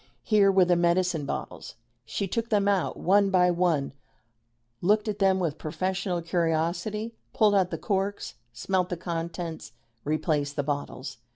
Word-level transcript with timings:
Here 0.23 0.51
were 0.51 0.65
the 0.65 0.75
medicine 0.75 1.27
bottles. 1.27 1.75
She 2.05 2.27
took 2.27 2.49
them 2.49 2.67
out 2.67 2.97
one 2.97 3.29
by 3.29 3.51
one, 3.51 3.93
looked 4.81 5.07
at 5.07 5.19
them 5.19 5.37
with 5.39 5.59
professional 5.59 6.23
curiosity, 6.23 7.13
pulled 7.33 7.53
out 7.53 7.69
the 7.69 7.77
corks, 7.77 8.33
smelt 8.51 8.89
the 8.89 8.97
contents, 8.97 9.73
replaced 10.03 10.55
the 10.55 10.63
bottles. 10.63 11.17